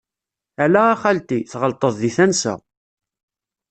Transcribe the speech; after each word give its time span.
Ala 0.63 0.81
a 0.91 0.97
xalti, 1.01 1.39
tɣelṭeḍ 1.51 1.93
di 2.01 2.11
tansa. 2.15 2.53